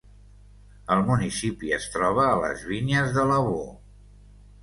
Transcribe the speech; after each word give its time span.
El 0.93 1.01
municipi 1.09 1.69
es 1.77 1.85
troba 1.97 2.25
a 2.29 2.41
les 2.45 2.65
vinyes 2.71 3.13
de 3.19 3.27
Lavaux. 3.33 3.77